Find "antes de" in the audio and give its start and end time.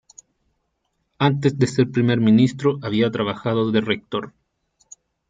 1.19-1.67